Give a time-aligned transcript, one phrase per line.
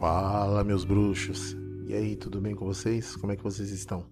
[0.00, 1.54] Fala, meus bruxos.
[1.86, 3.14] E aí, tudo bem com vocês?
[3.16, 4.06] Como é que vocês estão?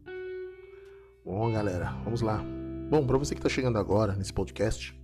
[1.24, 2.44] Bom, galera, vamos lá.
[2.90, 4.94] Bom, para você que está chegando agora nesse podcast,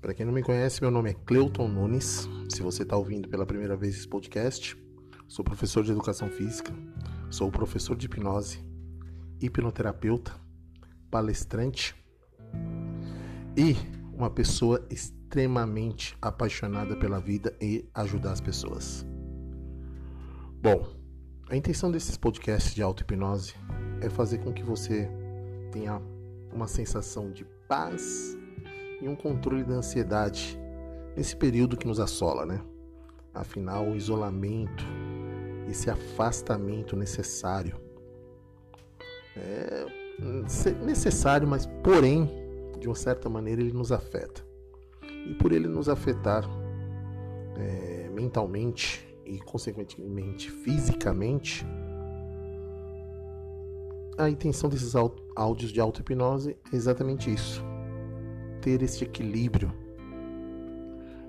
[0.00, 2.28] para quem não me conhece, meu nome é Cleuton Nunes.
[2.48, 4.76] Se você está ouvindo pela primeira vez esse podcast,
[5.28, 6.72] sou professor de educação física,
[7.30, 8.58] sou professor de hipnose,
[9.40, 10.32] hipnoterapeuta,
[11.08, 11.94] palestrante
[13.56, 13.76] e
[14.12, 19.06] uma pessoa extremamente apaixonada pela vida e ajudar as pessoas.
[20.66, 20.84] Bom,
[21.48, 23.54] a intenção desses podcasts de auto-hipnose
[24.00, 25.08] é fazer com que você
[25.70, 26.02] tenha
[26.52, 28.36] uma sensação de paz
[29.00, 30.58] e um controle da ansiedade
[31.16, 32.60] nesse período que nos assola, né?
[33.32, 34.84] Afinal, o isolamento,
[35.70, 37.80] esse afastamento necessário
[39.36, 39.86] é
[40.84, 42.28] necessário, mas porém,
[42.80, 44.44] de uma certa maneira, ele nos afeta.
[45.28, 46.44] E por ele nos afetar
[47.56, 51.66] é, mentalmente, e, consequentemente, fisicamente,
[54.16, 54.94] a intenção desses
[55.34, 57.62] áudios de auto-hipnose é exatamente isso:
[58.60, 59.72] ter este equilíbrio,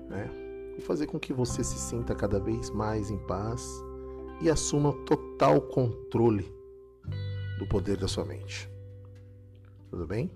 [0.08, 0.30] né?
[0.76, 3.82] E fazer com que você se sinta cada vez mais em paz
[4.40, 6.50] e assuma total controle
[7.58, 8.70] do poder da sua mente.
[9.90, 10.30] Tudo bem?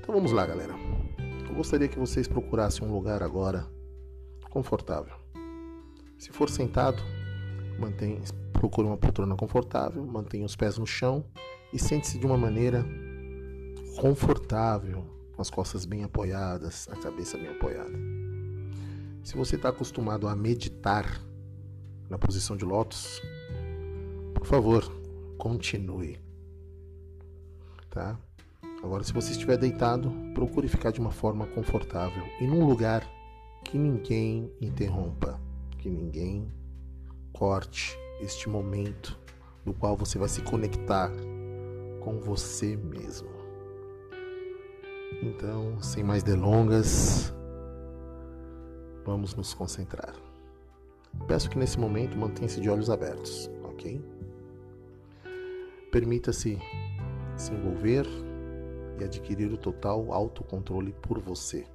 [0.00, 0.74] Então vamos lá, galera.
[1.48, 3.66] Eu gostaria que vocês procurassem um lugar agora
[4.50, 5.19] confortável.
[6.20, 7.02] Se for sentado,
[7.78, 8.20] mantenha,
[8.52, 11.24] procure uma poltrona confortável, mantenha os pés no chão
[11.72, 12.84] e sente-se de uma maneira
[13.98, 15.02] confortável,
[15.34, 17.98] com as costas bem apoiadas, a cabeça bem apoiada.
[19.24, 21.06] Se você está acostumado a meditar
[22.10, 23.22] na posição de lótus,
[24.34, 24.84] por favor,
[25.38, 26.20] continue.
[27.88, 28.20] Tá?
[28.82, 33.10] Agora, se você estiver deitado, procure ficar de uma forma confortável e num lugar
[33.64, 35.40] que ninguém interrompa
[35.80, 36.52] que ninguém
[37.32, 39.18] corte este momento
[39.64, 41.10] no qual você vai se conectar
[42.00, 43.28] com você mesmo.
[45.22, 47.34] Então, sem mais delongas,
[49.04, 50.14] vamos nos concentrar.
[51.26, 54.02] Peço que nesse momento mantenha-se de olhos abertos, ok?
[55.90, 56.58] Permita-se
[57.36, 58.06] se envolver
[58.98, 61.66] e adquirir o total autocontrole por você.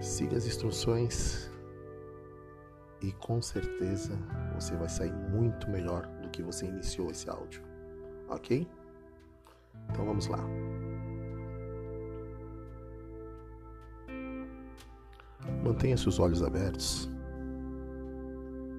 [0.00, 1.50] Siga as instruções
[3.02, 4.18] e com certeza
[4.54, 7.62] você vai sair muito melhor do que você iniciou esse áudio,
[8.28, 8.66] ok?
[9.90, 10.40] Então vamos lá.
[15.62, 17.08] Mantenha seus olhos abertos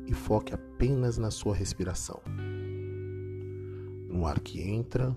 [0.06, 2.22] e foque apenas na sua respiração,
[4.10, 5.16] no ar que entra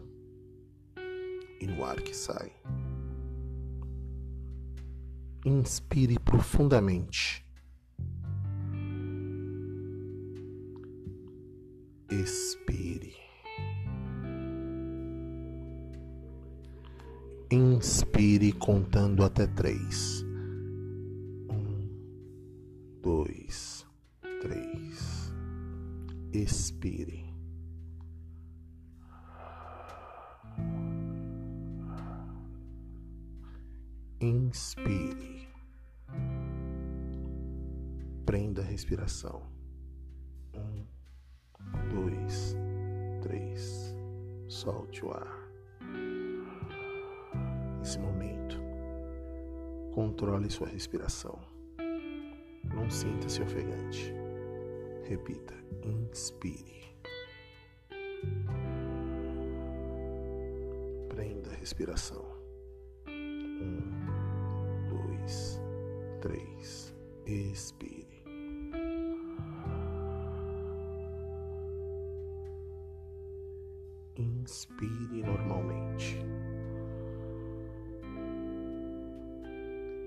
[1.61, 2.53] e no ar que sai.
[5.45, 7.50] Inspire profundamente
[12.11, 13.15] expire.
[17.53, 20.25] Inspire contando até três.
[21.51, 21.89] Um,
[23.03, 23.87] dois,
[24.41, 25.33] três.
[26.33, 27.25] Expire.
[34.21, 35.49] Inspire.
[38.27, 39.43] Prenda a respiração.
[40.55, 41.00] Um,
[41.91, 42.57] dois,
[43.21, 43.95] três.
[44.49, 45.51] Solte o ar.
[47.79, 48.61] Nesse momento,
[49.93, 51.39] controle sua respiração.
[52.75, 54.13] Não sinta-se ofegante.
[55.05, 56.95] Repita: inspire.
[61.09, 62.25] Prenda a respiração.
[63.09, 63.81] Um,
[64.89, 65.61] dois,
[66.21, 66.95] três.
[67.27, 68.00] Expire.
[74.61, 76.19] Inspire normalmente.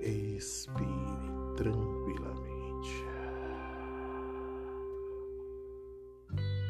[0.02, 3.06] Expire tranquilamente.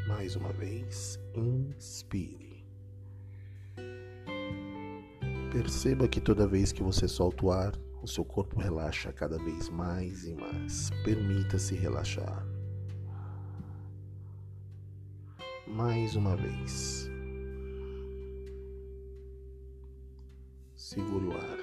[0.08, 2.64] Mais uma vez, inspire.
[5.52, 9.70] Perceba que toda vez que você solta o ar, o seu corpo relaxa cada vez
[9.70, 10.90] mais e mais.
[11.04, 12.46] Permita-se relaxar.
[15.68, 17.13] Mais uma vez.
[20.94, 21.58] Segure o ar.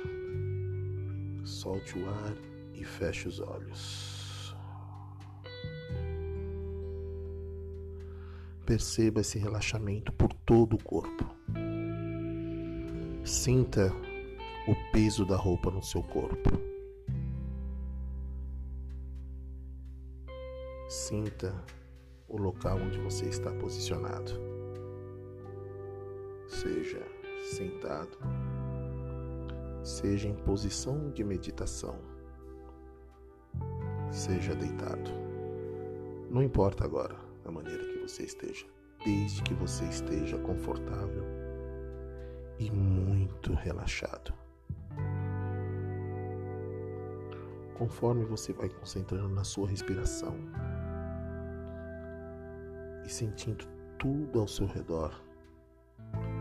[1.47, 2.35] Solte o ar
[2.75, 4.57] e feche os olhos.
[8.67, 11.25] Perceba esse relaxamento por todo o corpo.
[13.25, 13.93] Sinta
[14.67, 16.51] o peso da roupa no seu corpo.
[20.89, 21.55] Sinta
[22.27, 24.33] o local onde você está posicionado.
[26.49, 27.07] Seja
[27.45, 28.19] sentado,
[29.83, 31.99] seja em posição de meditação,
[34.11, 35.11] seja deitado.
[36.31, 38.67] Não importa agora a maneira que você esteja,
[39.05, 41.25] desde que você esteja confortável
[42.59, 44.33] e muito relaxado.
[47.75, 50.37] Conforme você vai concentrando na sua respiração
[53.07, 53.67] e sentindo
[53.99, 55.19] tudo ao seu redor,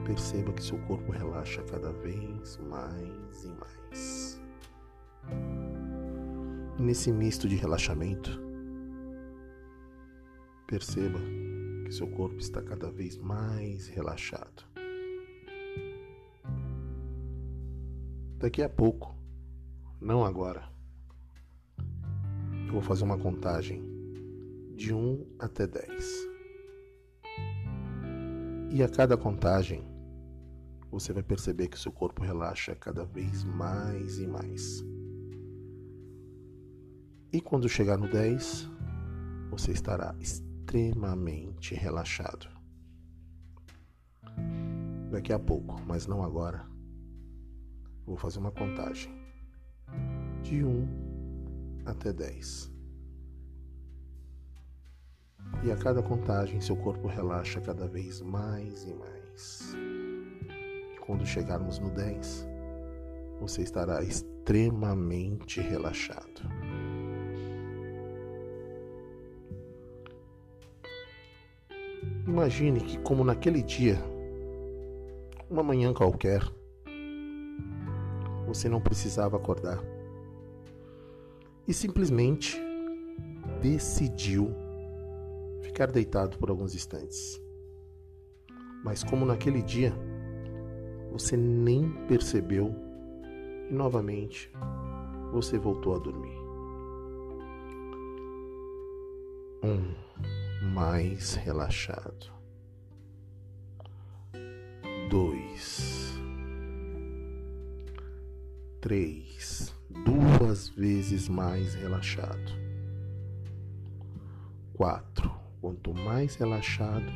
[0.09, 4.41] perceba que seu corpo relaxa cada vez mais e mais.
[6.79, 8.41] Nesse misto de relaxamento,
[10.65, 11.19] perceba
[11.85, 14.63] que seu corpo está cada vez mais relaxado.
[18.39, 19.15] Daqui a pouco,
[20.01, 20.67] não agora,
[22.65, 23.83] eu vou fazer uma contagem
[24.75, 26.29] de 1 até 10.
[28.71, 29.98] E a cada contagem,
[30.89, 34.83] você vai perceber que seu corpo relaxa cada vez mais e mais.
[37.31, 38.67] E quando chegar no 10,
[39.51, 42.47] você estará extremamente relaxado.
[45.11, 46.65] Daqui a pouco, mas não agora,
[48.05, 49.11] vou fazer uma contagem
[50.41, 52.71] de 1 até 10.
[55.63, 59.75] E a cada contagem, seu corpo relaxa cada vez mais e mais.
[61.09, 62.47] Quando chegarmos no 10,
[63.39, 66.43] você estará extremamente relaxado.
[72.27, 73.97] Imagine que, como naquele dia,
[75.49, 76.43] uma manhã qualquer,
[78.45, 79.83] você não precisava acordar
[81.67, 82.55] e simplesmente
[83.59, 84.53] decidiu
[85.63, 87.41] ficar deitado por alguns instantes.
[88.83, 89.91] Mas como naquele dia
[91.11, 92.73] você nem percebeu
[93.69, 94.51] e novamente
[95.31, 96.37] você voltou a dormir.
[99.63, 102.31] Um mais relaxado.
[105.09, 106.17] Dois.
[108.81, 109.73] Três
[110.05, 112.51] duas vezes mais relaxado.
[114.73, 115.29] 4.
[115.61, 117.11] Quanto mais relaxado,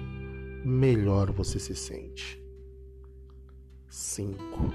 [0.65, 2.42] melhor você se sente.
[3.93, 4.73] 5.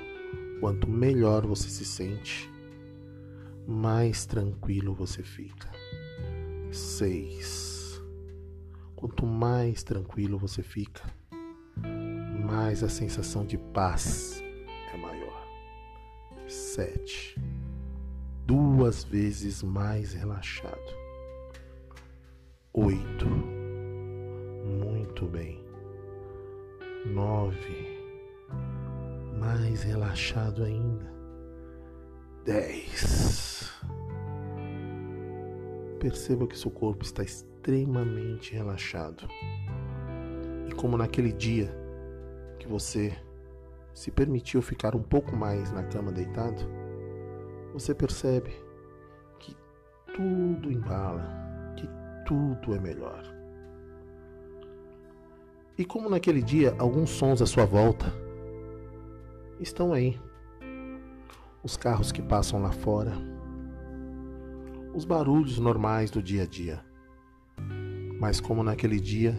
[0.60, 2.48] Quanto melhor você se sente,
[3.66, 5.68] mais tranquilo você fica.
[6.70, 8.00] 6.
[8.94, 11.02] Quanto mais tranquilo você fica,
[12.48, 14.40] mais a sensação de paz
[14.94, 15.44] é maior.
[16.46, 17.40] 7
[18.46, 20.96] duas vezes mais relaxado.
[22.72, 23.26] Oito.
[24.64, 25.60] Muito bem.
[27.04, 27.97] Nove.
[29.48, 31.10] Mais relaxado ainda.
[32.44, 33.72] Dez.
[35.98, 39.26] Perceba que seu corpo está extremamente relaxado.
[40.68, 41.74] E como naquele dia
[42.58, 43.16] que você
[43.94, 46.62] se permitiu ficar um pouco mais na cama deitado,
[47.72, 48.50] você percebe
[49.38, 49.56] que
[50.14, 51.24] tudo embala,
[51.74, 51.88] que
[52.26, 53.22] tudo é melhor.
[55.78, 58.27] E como naquele dia alguns sons à sua volta
[59.60, 60.18] estão aí.
[61.62, 63.12] Os carros que passam lá fora,
[64.94, 66.84] os barulhos normais do dia a dia.
[68.18, 69.38] Mas como naquele dia,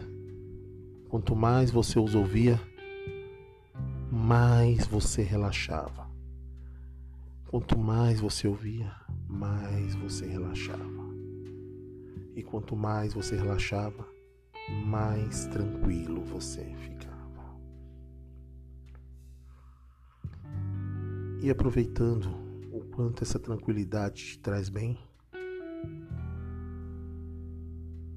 [1.09, 2.59] quanto mais você os ouvia,
[4.11, 6.09] mais você relaxava.
[7.47, 8.91] Quanto mais você ouvia,
[9.27, 11.09] mais você relaxava.
[12.35, 14.07] E quanto mais você relaxava,
[14.85, 17.09] mais tranquilo você ficava.
[21.41, 22.27] E aproveitando
[22.69, 25.00] o quanto essa tranquilidade te traz bem,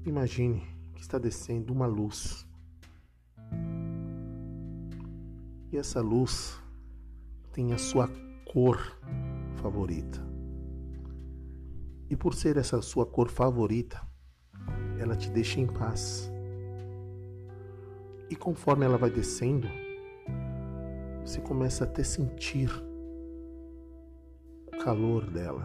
[0.05, 0.61] imagine
[0.93, 2.45] que está descendo uma luz.
[5.71, 6.61] E essa luz
[7.53, 8.09] tem a sua
[8.51, 8.77] cor
[9.55, 10.21] favorita.
[12.09, 14.05] E por ser essa sua cor favorita,
[14.99, 16.29] ela te deixa em paz.
[18.29, 19.69] E conforme ela vai descendo,
[21.25, 22.69] você começa a até sentir
[24.83, 25.63] calor dela.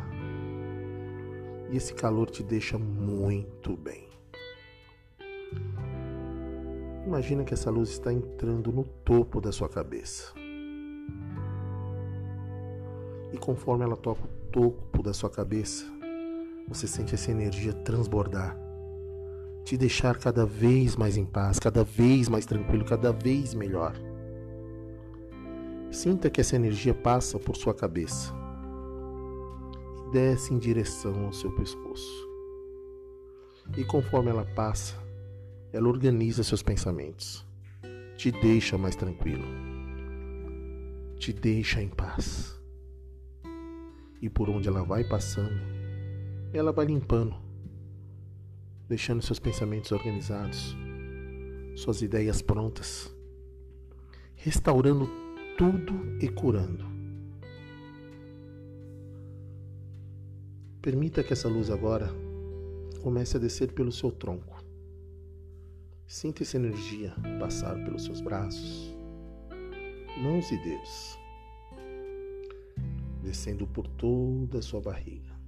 [1.70, 4.08] E esse calor te deixa muito bem.
[7.04, 10.32] Imagina que essa luz está entrando no topo da sua cabeça
[13.32, 15.84] e conforme ela toca o topo da sua cabeça,
[16.66, 18.56] você sente essa energia transbordar
[19.64, 23.92] te deixar cada vez mais em paz, cada vez mais tranquilo, cada vez melhor.
[25.90, 28.37] Sinta que essa energia passa por sua cabeça
[30.10, 32.28] desce em direção ao seu pescoço.
[33.76, 34.96] E conforme ela passa,
[35.72, 37.44] ela organiza seus pensamentos,
[38.16, 39.44] te deixa mais tranquilo,
[41.18, 42.58] te deixa em paz.
[44.20, 45.60] E por onde ela vai passando,
[46.52, 47.36] ela vai limpando,
[48.88, 50.74] deixando seus pensamentos organizados,
[51.76, 53.14] suas ideias prontas,
[54.34, 55.08] restaurando
[55.56, 56.97] tudo e curando.
[60.88, 62.08] Permita que essa luz agora
[63.02, 64.56] comece a descer pelo seu tronco.
[66.06, 68.96] Sinta essa energia passar pelos seus braços,
[70.22, 71.18] mãos e dedos,
[73.22, 75.38] descendo por toda a sua barriga.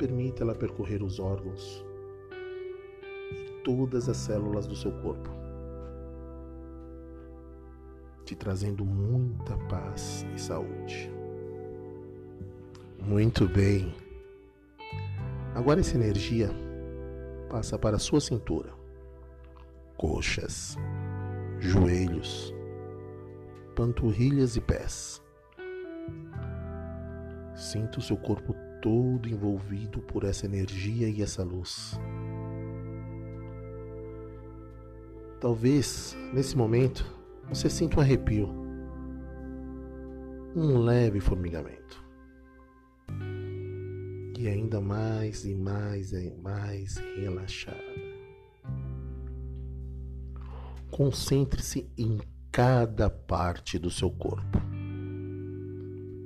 [0.00, 1.84] Permita ela percorrer os órgãos
[3.30, 5.37] e todas as células do seu corpo
[8.28, 11.10] te trazendo muita paz e saúde.
[13.00, 13.94] Muito bem.
[15.54, 16.50] Agora essa energia
[17.48, 18.70] passa para a sua cintura,
[19.96, 20.76] coxas,
[21.58, 22.52] joelhos,
[23.74, 25.22] panturrilhas e pés.
[27.56, 31.98] Sinta o seu corpo todo envolvido por essa energia e essa luz.
[35.40, 37.17] Talvez nesse momento
[37.48, 38.48] você sente um arrepio,
[40.54, 42.04] um leve formigamento.
[44.38, 47.78] E ainda mais e mais e mais relaxada.
[50.90, 52.18] Concentre-se em
[52.52, 54.58] cada parte do seu corpo.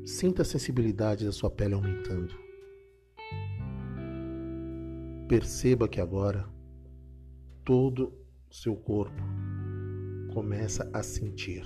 [0.05, 2.35] Sinta a sensibilidade da sua pele aumentando.
[5.29, 6.47] Perceba que agora
[7.65, 8.13] todo
[8.51, 9.23] o seu corpo
[10.33, 11.63] começa a sentir.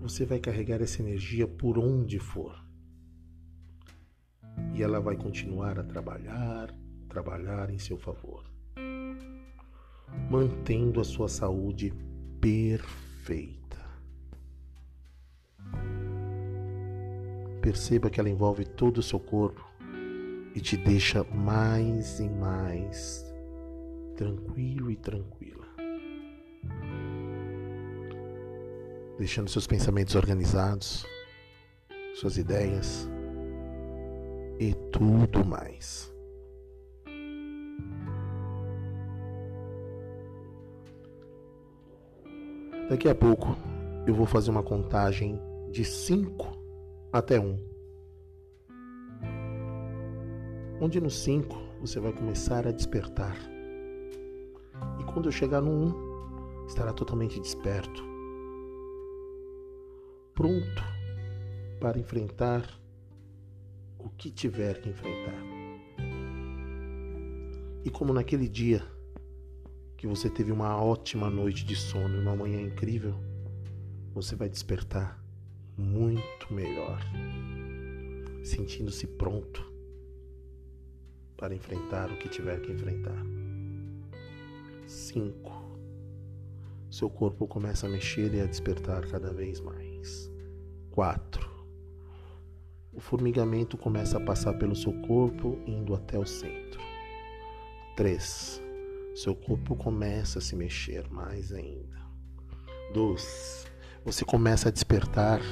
[0.00, 2.58] Você vai carregar essa energia por onde for.
[4.74, 6.74] E ela vai continuar a trabalhar,
[7.08, 8.44] trabalhar em seu favor,
[10.28, 11.92] mantendo a sua saúde
[12.40, 13.78] perfeita.
[17.62, 19.64] Perceba que ela envolve todo o seu corpo
[20.54, 23.27] e te deixa mais e mais
[24.18, 25.64] tranquilo e tranquila.
[29.16, 31.06] Deixando seus pensamentos organizados,
[32.16, 33.08] suas ideias
[34.58, 36.12] e tudo mais.
[42.90, 43.56] Daqui a pouco
[44.04, 46.58] eu vou fazer uma contagem de 5
[47.12, 47.44] até 1.
[47.44, 47.68] Um.
[50.80, 53.57] Onde no 5 você vai começar a despertar
[55.18, 58.04] quando eu chegar no 1, estará totalmente desperto,
[60.32, 60.84] pronto
[61.80, 62.80] para enfrentar
[63.98, 65.42] o que tiver que enfrentar.
[67.84, 68.80] E como naquele dia
[69.96, 73.16] que você teve uma ótima noite de sono e uma manhã incrível,
[74.14, 75.20] você vai despertar
[75.76, 77.00] muito melhor,
[78.44, 79.68] sentindo-se pronto
[81.36, 83.47] para enfrentar o que tiver que enfrentar.
[84.88, 85.52] 5.
[86.90, 90.30] Seu corpo começa a mexer e a despertar cada vez mais.
[90.90, 91.46] 4.
[92.94, 96.80] O formigamento começa a passar pelo seu corpo, indo até o centro.
[97.96, 98.62] 3.
[99.14, 101.98] Seu corpo começa a se mexer mais ainda.
[102.94, 103.66] 2.
[104.06, 105.42] Você começa a despertar.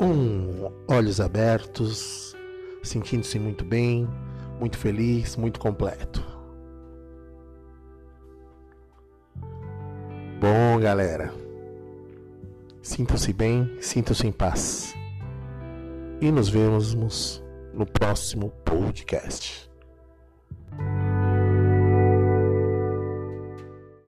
[0.00, 0.04] 1.
[0.04, 2.36] Um, olhos abertos,
[2.80, 4.08] sentindo-se muito bem,
[4.60, 6.29] muito feliz, muito completo.
[10.80, 11.30] Galera.
[12.80, 14.94] Sintam-se bem, sintam-se em paz.
[16.22, 16.94] E nos vemos
[17.74, 19.69] no próximo podcast.